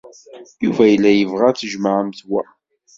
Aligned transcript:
Yuba 0.63 0.83
yella 0.91 1.11
yebɣa 1.13 1.45
ad 1.49 1.57
tjemɛemt 1.57 2.19
wa. 2.29 2.43